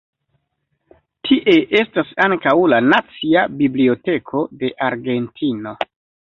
[1.29, 5.79] Tie estas ankaŭ la Nacia Biblioteko de Argentino.